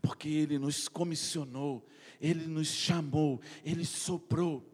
[0.00, 1.86] Porque Ele nos comissionou,
[2.18, 4.71] Ele nos chamou, Ele soprou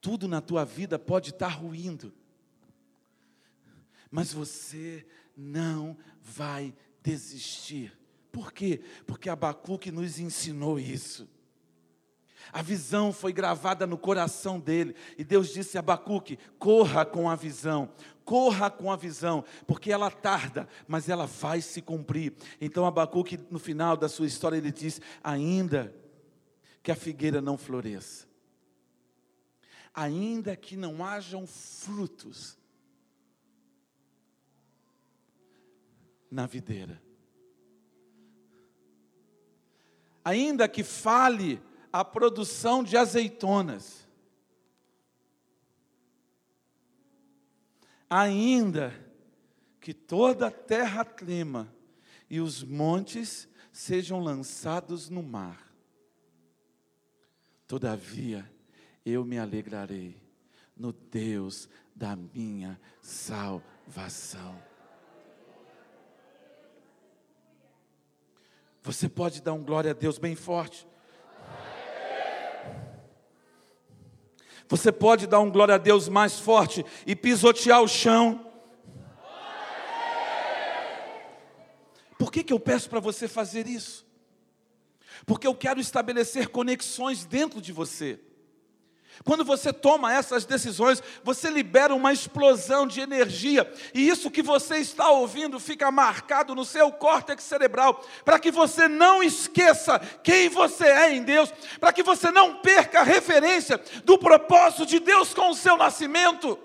[0.00, 2.12] tudo na tua vida pode estar ruindo,
[4.10, 5.06] mas você
[5.36, 7.96] não vai desistir.
[8.30, 8.82] Por quê?
[9.06, 11.28] Porque Abacuque nos ensinou isso.
[12.52, 17.36] A visão foi gravada no coração dele, e Deus disse a Abacuque: corra com a
[17.36, 17.90] visão,
[18.24, 22.34] corra com a visão, porque ela tarda, mas ela vai se cumprir.
[22.60, 25.94] Então Abacuque, no final da sua história, ele diz: ainda
[26.82, 28.27] que a figueira não floresça,
[29.98, 32.56] ainda que não hajam frutos
[36.30, 37.02] na videira.
[40.24, 41.60] Ainda que fale
[41.92, 44.06] a produção de azeitonas.
[48.08, 48.94] Ainda
[49.80, 51.74] que toda a terra clima
[52.30, 55.74] e os montes sejam lançados no mar.
[57.66, 58.48] Todavia,
[59.10, 60.16] eu me alegrarei
[60.76, 64.62] no Deus da minha salvação.
[68.82, 70.86] Você pode dar um glória a Deus bem forte.
[74.68, 78.44] Você pode dar um glória a Deus mais forte e pisotear o chão.
[82.18, 84.06] Por que, que eu peço para você fazer isso?
[85.24, 88.20] Porque eu quero estabelecer conexões dentro de você.
[89.24, 94.78] Quando você toma essas decisões, você libera uma explosão de energia, e isso que você
[94.78, 100.86] está ouvindo fica marcado no seu córtex cerebral, para que você não esqueça quem você
[100.86, 105.50] é em Deus, para que você não perca a referência do propósito de Deus com
[105.50, 106.58] o seu nascimento.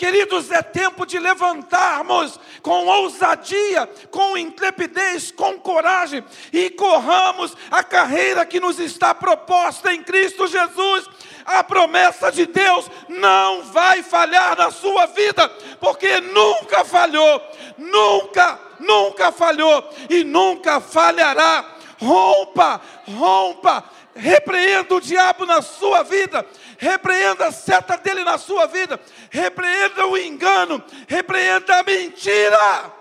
[0.00, 8.46] Queridos, é tempo de levantarmos com ousadia, com intrepidez, com coragem e corramos a carreira
[8.46, 11.06] que nos está proposta em Cristo Jesus.
[11.44, 15.46] A promessa de Deus não vai falhar na sua vida,
[15.78, 17.42] porque nunca falhou,
[17.76, 21.76] nunca, nunca falhou e nunca falhará.
[21.98, 26.46] Rompa, rompa, repreenda o diabo na sua vida,
[26.78, 33.00] repreenda a seta dele na sua vida, repreenda o engano, repreenda a mentira.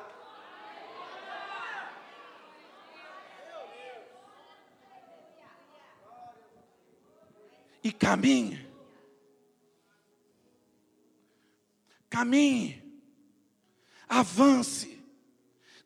[7.81, 8.67] E caminhe,
[12.09, 12.83] caminhe,
[14.07, 15.01] avance,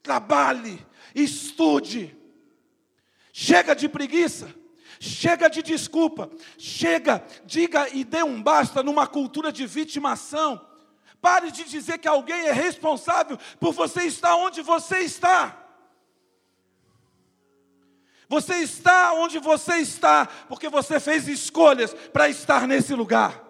[0.02, 0.84] trabalhe,
[1.14, 2.18] estude,
[3.32, 4.63] chega de preguiça.
[5.04, 10.66] Chega de desculpa, chega, diga e dê um basta numa cultura de vitimação.
[11.22, 15.58] Pare de dizer que alguém é responsável por você estar onde você está.
[18.30, 23.44] Você está onde você está, porque você fez escolhas para estar nesse lugar.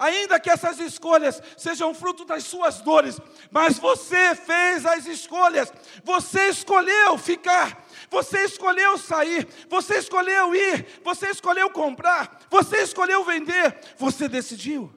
[0.00, 3.18] Ainda que essas escolhas sejam fruto das suas dores,
[3.50, 5.72] mas você fez as escolhas,
[6.04, 13.78] você escolheu ficar você escolheu sair, você escolheu ir, você escolheu comprar, você escolheu vender,
[13.96, 14.92] você decidiu.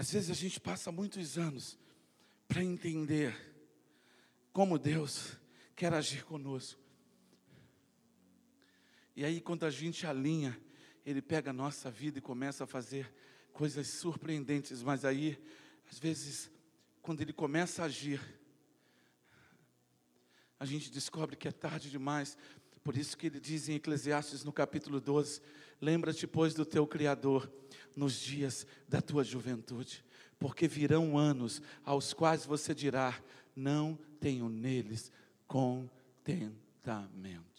[0.00, 1.78] Às vezes a gente passa muitos anos
[2.48, 3.36] para entender
[4.50, 5.36] como Deus
[5.76, 6.80] quer agir conosco.
[9.14, 10.58] E aí, quando a gente alinha
[11.04, 13.12] ele pega a nossa vida e começa a fazer
[13.52, 15.38] coisas surpreendentes, mas aí,
[15.90, 16.50] às vezes,
[17.02, 18.20] quando ele começa a agir,
[20.58, 22.36] a gente descobre que é tarde demais.
[22.82, 25.40] Por isso que ele diz em Eclesiastes no capítulo 12:
[25.80, 27.50] Lembra-te, pois, do teu Criador
[27.96, 30.04] nos dias da tua juventude,
[30.38, 33.18] porque virão anos aos quais você dirá:
[33.56, 35.10] Não tenho neles
[35.46, 37.49] contentamento.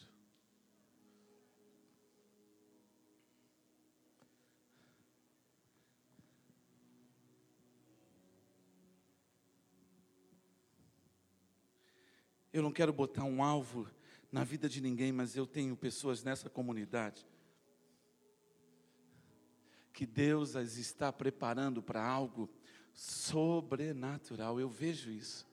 [12.54, 13.88] Eu não quero botar um alvo
[14.32, 17.26] na vida de ninguém, mas eu tenho pessoas nessa comunidade
[19.94, 22.50] que Deus as está preparando para algo
[22.94, 24.60] sobrenatural.
[24.60, 25.51] Eu vejo isso.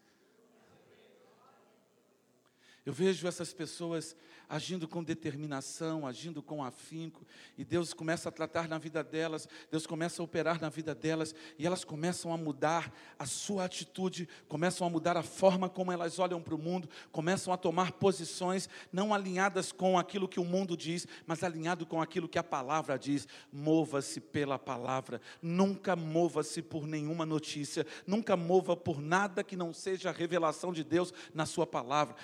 [2.89, 4.17] Eu vejo essas pessoas
[4.49, 7.27] agindo com determinação, agindo com afinco,
[7.59, 11.35] e Deus começa a tratar na vida delas, Deus começa a operar na vida delas,
[11.59, 16.19] e elas começam a mudar a sua atitude, começam a mudar a forma como elas
[16.19, 20.75] olham para o mundo, começam a tomar posições não alinhadas com aquilo que o mundo
[20.75, 23.29] diz, mas alinhado com aquilo que a palavra diz.
[23.53, 30.09] Mova-se pela palavra, nunca mova-se por nenhuma notícia, nunca mova por nada que não seja
[30.09, 32.17] a revelação de Deus na sua palavra.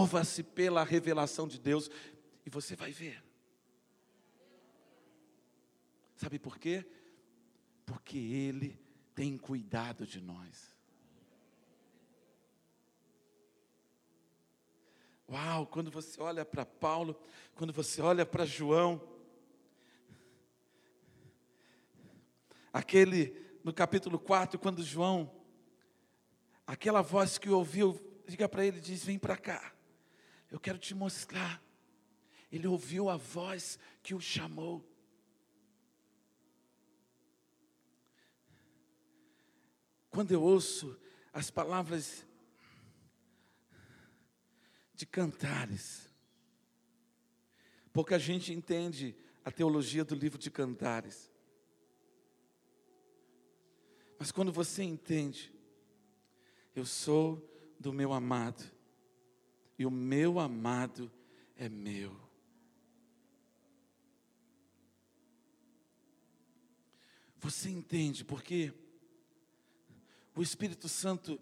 [0.00, 1.90] Mova-se pela revelação de Deus
[2.46, 3.22] e você vai ver.
[6.16, 6.86] Sabe por quê?
[7.84, 8.80] Porque Ele
[9.14, 10.74] tem cuidado de nós.
[15.28, 17.20] Uau, quando você olha para Paulo,
[17.54, 19.06] quando você olha para João,
[22.72, 25.30] aquele no capítulo 4, quando João,
[26.66, 29.74] aquela voz que ouviu, diga para ele, diz: Vem para cá.
[30.50, 31.62] Eu quero te mostrar.
[32.50, 34.84] Ele ouviu a voz que o chamou.
[40.10, 40.98] Quando eu ouço
[41.32, 42.26] as palavras
[44.92, 46.12] de cantares,
[47.92, 51.30] pouca gente entende a teologia do livro de cantares.
[54.18, 55.54] Mas quando você entende,
[56.74, 57.48] eu sou
[57.78, 58.79] do meu amado
[59.80, 61.10] e o meu amado
[61.56, 62.14] é meu.
[67.38, 68.74] Você entende porque
[70.36, 71.40] o Espírito Santo,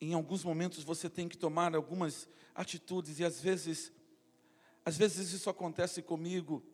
[0.00, 3.92] em alguns momentos você tem que tomar algumas atitudes e às vezes,
[4.84, 6.64] às vezes isso acontece comigo.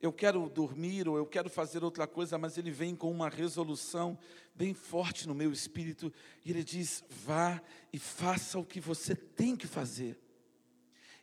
[0.00, 4.18] Eu quero dormir ou eu quero fazer outra coisa, mas ele vem com uma resolução
[4.54, 6.12] bem forte no meu espírito
[6.44, 10.18] e ele diz: vá e faça o que você tem que fazer.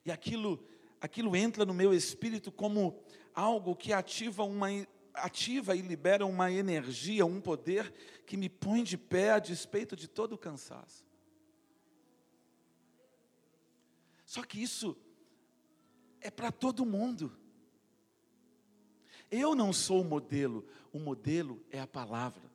[0.06, 0.66] E aquilo,
[1.00, 3.00] aquilo entra no meu espírito como
[3.34, 4.68] algo que ativa uma
[5.14, 7.94] ativa e libera uma energia, um poder
[8.26, 11.06] que me põe de pé a despeito de todo o cansaço.
[14.26, 14.98] Só que isso
[16.20, 17.38] é para todo mundo.
[19.36, 22.52] Eu não sou o modelo, o modelo é a palavra.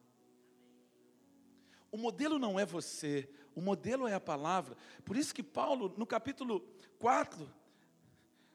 [1.91, 4.77] O modelo não é você, o modelo é a palavra.
[5.05, 6.61] Por isso que Paulo, no capítulo
[7.01, 7.53] 4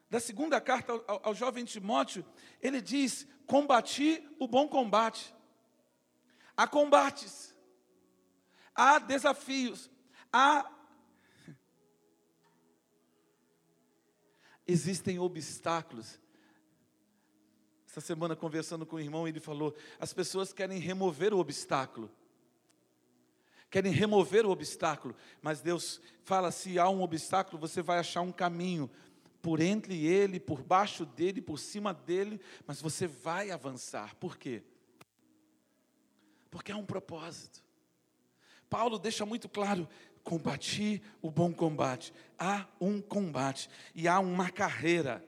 [0.08, 2.24] da segunda carta ao, ao jovem Timóteo,
[2.62, 5.34] ele diz: Combati o bom combate.
[6.56, 7.54] Há combates,
[8.74, 9.90] há desafios,
[10.32, 10.72] há.
[14.66, 16.23] Existem obstáculos
[17.94, 22.10] essa semana, conversando com o irmão, ele falou: as pessoas querem remover o obstáculo.
[23.70, 28.32] Querem remover o obstáculo, mas Deus fala: se há um obstáculo, você vai achar um
[28.32, 28.90] caminho
[29.40, 34.16] por entre ele, por baixo dele, por cima dele, mas você vai avançar.
[34.16, 34.62] Por quê?
[36.50, 37.62] Porque há um propósito.
[38.68, 39.88] Paulo deixa muito claro:
[40.24, 42.12] combati o bom combate.
[42.36, 45.24] Há um combate e há uma carreira.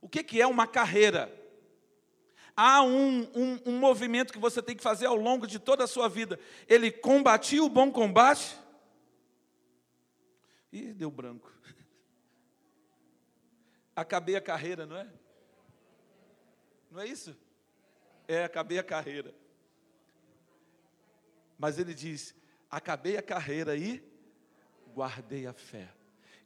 [0.00, 1.34] O que, que é uma carreira?
[2.56, 5.88] Há um, um, um movimento que você tem que fazer ao longo de toda a
[5.88, 6.40] sua vida.
[6.66, 8.58] Ele combatiu o bom combate.
[10.72, 11.52] Ih, deu branco.
[13.94, 15.08] Acabei a carreira, não é?
[16.90, 17.36] Não é isso?
[18.26, 19.34] É, acabei a carreira.
[21.58, 22.34] Mas ele diz:
[22.70, 24.02] acabei a carreira e
[24.94, 25.88] guardei a fé.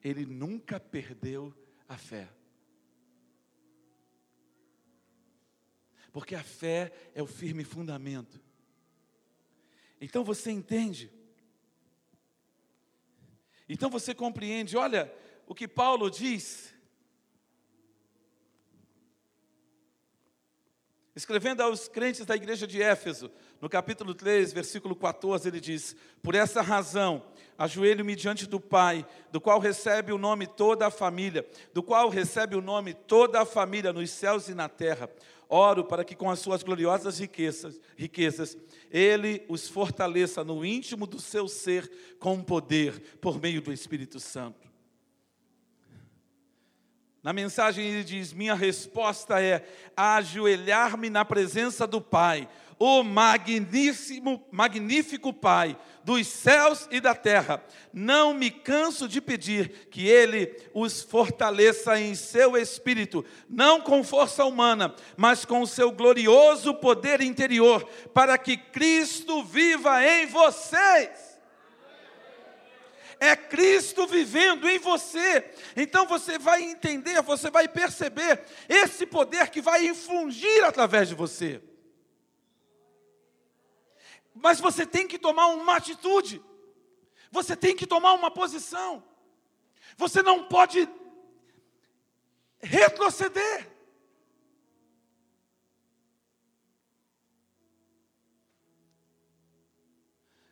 [0.02, 1.54] Ele nunca perdeu
[1.88, 2.28] a fé.
[6.12, 8.40] Porque a fé é o firme fundamento.
[10.00, 11.10] Então você entende?
[13.68, 15.12] Então você compreende, olha
[15.46, 16.72] o que Paulo diz.
[21.14, 26.34] Escrevendo aos crentes da igreja de Éfeso, no capítulo 3, versículo 14, ele diz: Por
[26.34, 27.22] essa razão,
[27.58, 32.56] ajoelho-me diante do Pai, do qual recebe o nome toda a família, do qual recebe
[32.56, 35.08] o nome toda a família nos céus e na terra,
[35.54, 38.56] Oro para que com as suas gloriosas riquezas, riquezas,
[38.90, 44.66] ele os fortaleça no íntimo do seu ser com poder por meio do Espírito Santo.
[47.22, 52.48] Na mensagem ele diz: Minha resposta é ajoelhar-me na presença do Pai,
[52.78, 57.62] o magnífico, magnífico Pai dos céus e da terra.
[57.92, 64.44] Não me canso de pedir que Ele os fortaleça em seu espírito, não com força
[64.44, 71.32] humana, mas com o seu glorioso poder interior, para que Cristo viva em vocês
[73.22, 75.48] é Cristo vivendo em você.
[75.76, 81.62] Então você vai entender, você vai perceber esse poder que vai infungir através de você.
[84.34, 86.42] Mas você tem que tomar uma atitude.
[87.30, 89.02] Você tem que tomar uma posição.
[89.96, 90.88] Você não pode
[92.60, 93.70] retroceder.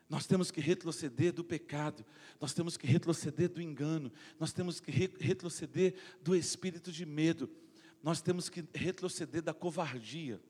[0.09, 2.05] Nós temos que retroceder do pecado,
[2.41, 7.49] nós temos que retroceder do engano, nós temos que re retroceder do espírito de medo,
[8.03, 10.43] nós temos que retroceder da covardia.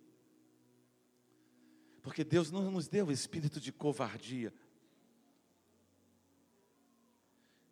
[2.03, 4.53] Porque Deus não nos deu espírito de covardia.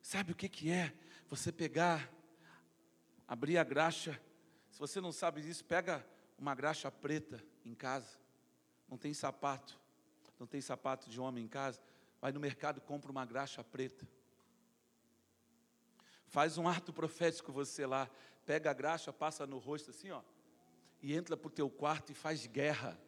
[0.03, 0.95] Sabe o que, que é?
[1.29, 2.11] Você pegar,
[3.27, 4.21] abrir a graxa.
[4.71, 6.07] Se você não sabe disso, pega
[6.39, 8.19] uma graxa preta em casa.
[8.89, 9.79] Não tem sapato.
[10.39, 11.83] Não tem sapato de homem em casa.
[12.21, 14.09] Vai no mercado, compra uma graxa preta.
[16.27, 18.09] Faz um ato profético você lá.
[18.45, 20.23] Pega a graxa, passa no rosto assim, ó.
[21.03, 22.99] E entra para o teu quarto e faz guerra.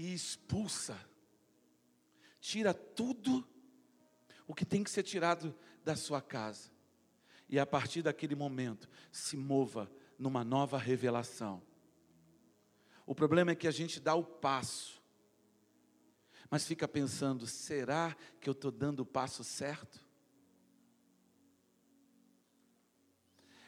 [0.00, 0.98] E expulsa,
[2.40, 3.46] tira tudo
[4.46, 6.70] o que tem que ser tirado da sua casa.
[7.46, 11.62] E a partir daquele momento, se mova numa nova revelação.
[13.04, 15.02] O problema é que a gente dá o passo,
[16.48, 20.00] mas fica pensando: será que eu estou dando o passo certo?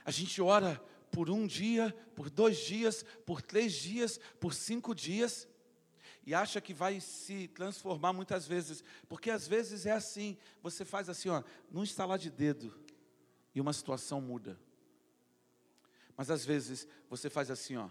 [0.03, 5.47] A gente ora por um dia, por dois dias, por três dias, por cinco dias,
[6.25, 11.09] e acha que vai se transformar muitas vezes, porque às vezes é assim, você faz
[11.09, 12.73] assim, ó, num instalar de dedo,
[13.55, 14.59] e uma situação muda.
[16.17, 17.89] Mas às vezes você faz assim, ó.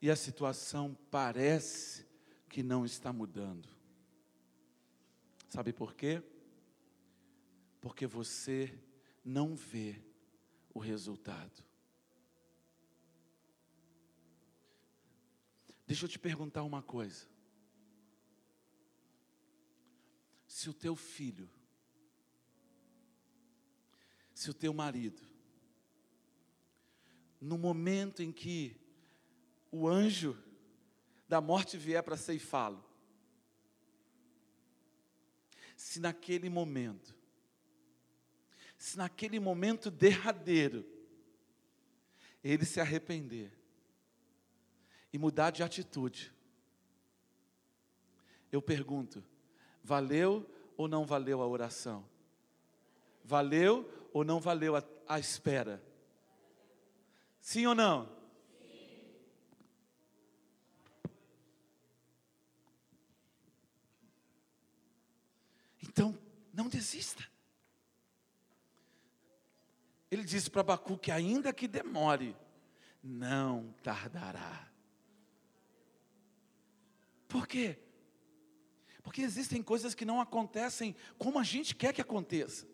[0.00, 2.07] E a situação parece
[2.48, 3.68] que não está mudando.
[5.48, 6.22] Sabe por quê?
[7.80, 8.76] Porque você
[9.24, 10.02] não vê
[10.74, 11.64] o resultado.
[15.86, 17.26] Deixa eu te perguntar uma coisa.
[20.46, 21.48] Se o teu filho,
[24.34, 25.22] se o teu marido,
[27.40, 28.76] no momento em que
[29.70, 30.36] o anjo
[31.28, 32.82] da morte vier para ceifá-lo,
[35.76, 37.14] se naquele momento,
[38.76, 40.84] se naquele momento derradeiro,
[42.42, 43.52] ele se arrepender
[45.12, 46.32] e mudar de atitude,
[48.50, 49.22] eu pergunto:
[49.82, 52.08] valeu ou não valeu a oração?
[53.22, 55.82] Valeu ou não valeu a, a espera?
[57.40, 58.17] Sim ou não?
[65.98, 66.16] Então,
[66.54, 67.26] não desista.
[70.08, 72.36] Ele disse para Bacu que ainda que demore,
[73.02, 74.70] não tardará.
[77.26, 77.80] Por quê?
[79.02, 82.64] Porque existem coisas que não acontecem como a gente quer que aconteça.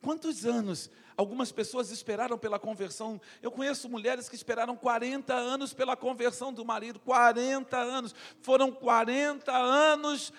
[0.00, 3.20] Quantos anos algumas pessoas esperaram pela conversão?
[3.40, 8.12] Eu conheço mulheres que esperaram 40 anos pela conversão do marido, 40 anos.
[8.40, 10.32] Foram 40 anos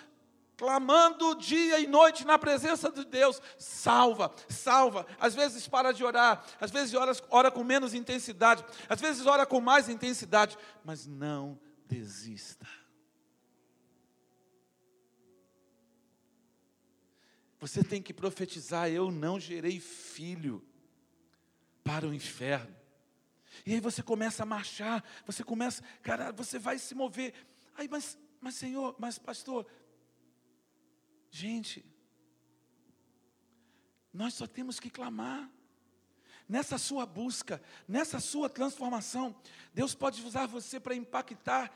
[0.63, 5.05] clamando dia e noite na presença de Deus, salva, salva.
[5.19, 9.45] Às vezes para de orar, às vezes ora, ora com menos intensidade, às vezes ora
[9.45, 12.65] com mais intensidade, mas não desista.
[17.59, 20.65] Você tem que profetizar: eu não gerei filho
[21.83, 22.73] para o inferno.
[23.65, 27.33] E aí você começa a marchar, você começa, cara, você vai se mover.
[27.75, 29.67] Aí, mas, mas Senhor, mas pastor,
[31.35, 31.83] Gente,
[34.13, 35.49] nós só temos que clamar.
[36.47, 39.35] Nessa sua busca, nessa sua transformação,
[39.73, 41.73] Deus pode usar você para impactar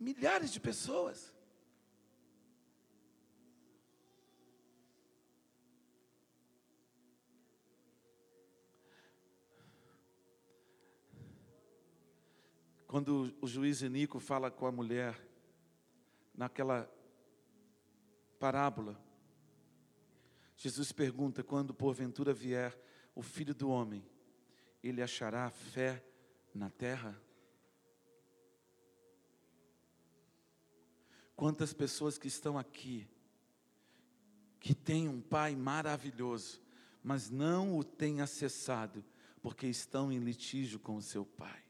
[0.00, 1.32] milhares de pessoas.
[12.88, 15.24] Quando o juiz Enico fala com a mulher,
[16.34, 16.92] naquela
[18.38, 19.00] parábola,
[20.56, 22.76] Jesus pergunta: quando porventura vier
[23.14, 24.04] o filho do homem,
[24.82, 26.04] ele achará fé
[26.54, 27.20] na terra?
[31.36, 33.08] Quantas pessoas que estão aqui,
[34.58, 36.60] que têm um pai maravilhoso,
[37.02, 39.04] mas não o têm acessado,
[39.40, 41.68] porque estão em litígio com o seu pai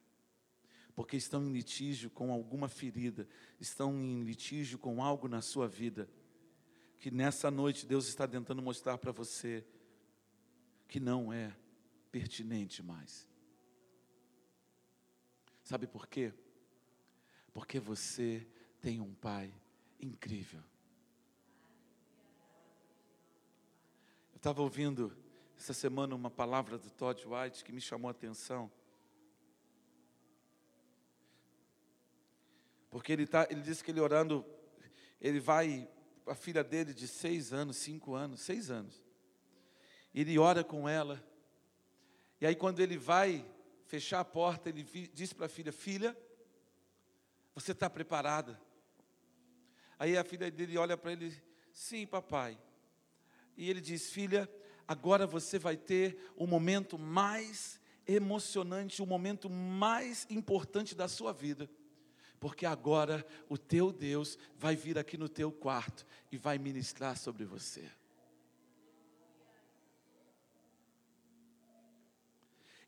[0.99, 3.29] porque estão em litígio com alguma ferida,
[3.61, 6.11] estão em litígio com algo na sua vida
[7.09, 9.65] que nessa noite Deus está tentando mostrar para você
[10.87, 11.57] que não é
[12.13, 13.27] pertinente mais.
[15.65, 16.35] Sabe por quê?
[17.51, 18.47] Porque você
[18.79, 19.51] tem um pai
[19.99, 20.63] incrível.
[24.33, 25.17] Eu estava ouvindo
[25.57, 28.71] essa semana uma palavra do Todd White que me chamou a atenção.
[32.91, 34.45] Porque ele, tá, ele disse que ele orando,
[35.19, 35.89] ele vai
[36.29, 39.05] a filha dele de seis anos, cinco anos, seis anos.
[40.15, 41.23] Ele ora com ela.
[42.41, 43.45] E aí, quando ele vai
[43.87, 46.17] fechar a porta, ele diz para a filha: Filha,
[47.55, 48.61] você está preparada?
[49.99, 51.35] Aí a filha dele olha para ele:
[51.73, 52.59] Sim, papai.
[53.57, 54.49] E ele diz: Filha,
[54.87, 61.69] agora você vai ter o momento mais emocionante, o momento mais importante da sua vida
[62.41, 67.45] porque agora o teu Deus vai vir aqui no teu quarto e vai ministrar sobre
[67.45, 67.91] você.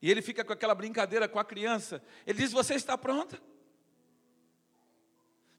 [0.02, 2.02] E ele fica com aquela brincadeira com a criança.
[2.26, 3.40] Ele diz: Você está pronta?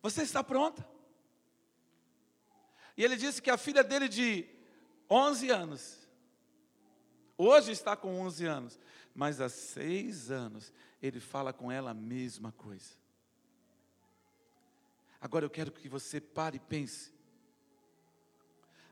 [0.02, 0.88] Você está pronta?
[2.98, 4.48] E ele disse que a filha dele de
[5.10, 6.10] 11 anos,
[7.38, 8.80] hoje está com 11 anos,
[9.14, 13.01] mas há seis anos ele fala com ela a mesma coisa.
[15.22, 17.14] Agora eu quero que você pare e pense.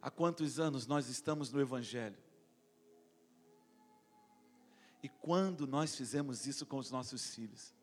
[0.01, 2.17] Há quantos anos nós estamos no Evangelho?
[5.21, 7.73] quando nós fizemos isso com os nossos filhos?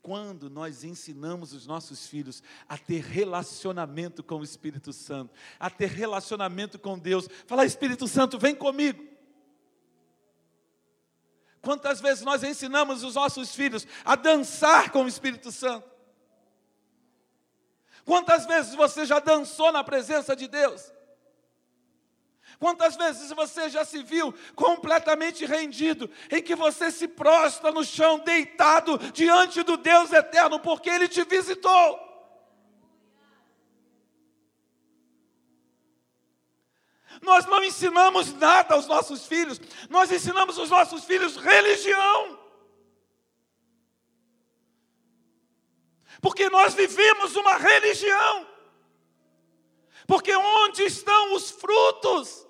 [0.00, 5.90] Quando nós ensinamos os nossos filhos a ter relacionamento com o Espírito Santo, a ter
[5.90, 9.15] relacionamento com Deus, falar: Espírito Santo, vem comigo.
[11.66, 15.90] Quantas vezes nós ensinamos os nossos filhos a dançar com o Espírito Santo?
[18.04, 20.92] Quantas vezes você já dançou na presença de Deus?
[22.60, 28.20] Quantas vezes você já se viu completamente rendido, em que você se prostra no chão,
[28.20, 32.05] deitado diante do Deus eterno, porque Ele te visitou?
[37.22, 42.38] Nós não ensinamos nada aos nossos filhos, nós ensinamos aos nossos filhos religião.
[46.20, 48.46] Porque nós vivemos uma religião.
[50.06, 52.45] Porque onde estão os frutos?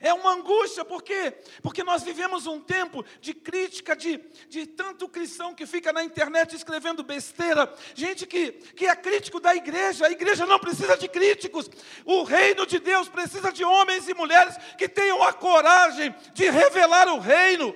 [0.00, 1.32] É uma angústia, por quê?
[1.62, 4.18] Porque nós vivemos um tempo de crítica, de,
[4.48, 9.54] de tanto cristão que fica na internet escrevendo besteira, gente que, que é crítico da
[9.54, 11.70] igreja, a igreja não precisa de críticos,
[12.04, 17.08] o reino de Deus precisa de homens e mulheres que tenham a coragem de revelar
[17.08, 17.74] o reino.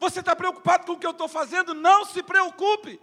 [0.00, 1.74] Você está preocupado com o que eu estou fazendo?
[1.74, 3.00] Não se preocupe.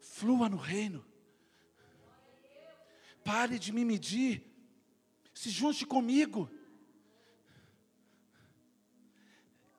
[0.00, 1.04] Flua no reino.
[3.24, 4.42] Pare de me medir.
[5.32, 6.50] Se junte comigo.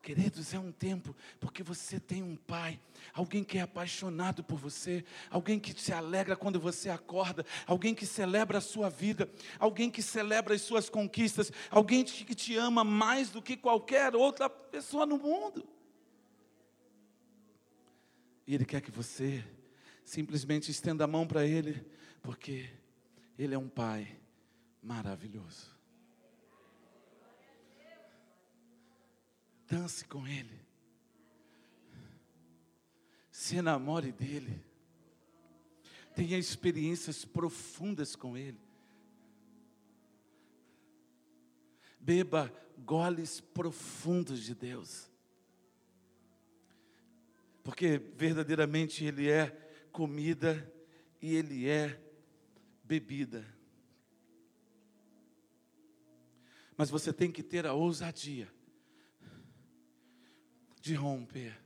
[0.06, 2.78] Queridos, é um tempo porque você tem um pai,
[3.12, 8.06] alguém que é apaixonado por você, alguém que se alegra quando você acorda, alguém que
[8.06, 9.28] celebra a sua vida,
[9.58, 14.48] alguém que celebra as suas conquistas, alguém que te ama mais do que qualquer outra
[14.48, 15.66] pessoa no mundo.
[18.46, 19.44] E Ele quer que você
[20.04, 21.84] simplesmente estenda a mão para Ele,
[22.22, 22.70] porque
[23.38, 24.18] ele é um pai
[24.82, 25.76] maravilhoso.
[29.68, 30.64] Dance com Ele.
[33.30, 34.64] Se enamore dEle.
[36.14, 38.60] Tenha experiências profundas com Ele.
[42.00, 45.10] Beba goles profundos de Deus.
[47.62, 49.50] Porque verdadeiramente Ele é
[49.90, 50.72] comida
[51.20, 52.05] e Ele é
[52.86, 53.44] bebida.
[56.76, 58.52] Mas você tem que ter a ousadia
[60.80, 61.58] de romper,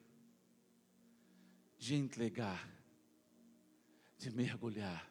[1.76, 2.68] de entregar,
[4.16, 5.09] de mergulhar.